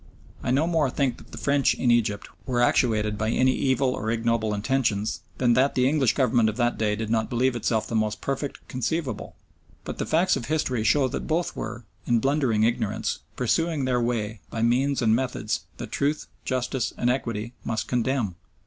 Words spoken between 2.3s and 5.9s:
were actuated by any evil or ignoble intentions than that the